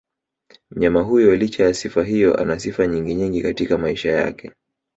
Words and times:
Mnyama 0.71 1.01
huyo 1.01 1.35
licha 1.35 1.63
ya 1.63 1.73
sifa 1.73 2.03
hiyo 2.03 2.37
anasifa 2.41 2.87
nyingi 2.87 3.15
nyingi 3.15 3.41
katika 3.41 3.77
maisha 3.77 4.11
yake 4.11 4.51